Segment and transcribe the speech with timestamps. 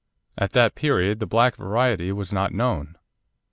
[0.35, 2.97] At that period the black variety was not known.